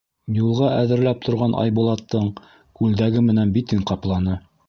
Юлға 0.35 0.69
әҙерләп 0.77 1.19
торған 1.27 1.53
Айбулаттың 1.65 2.25
күлдәге 2.81 3.23
менән 3.29 3.55
битен 3.59 3.87
ҡапланы. 3.93 4.43